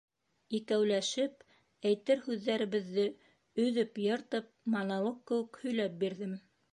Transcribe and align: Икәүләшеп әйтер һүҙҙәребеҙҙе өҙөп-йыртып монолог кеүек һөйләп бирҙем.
Икәүләшеп 0.59 1.43
әйтер 1.89 2.23
һүҙҙәребеҙҙе 2.23 3.05
өҙөп-йыртып 3.65 4.49
монолог 4.77 5.21
кеүек 5.33 5.61
һөйләп 5.65 6.01
бирҙем. 6.05 6.35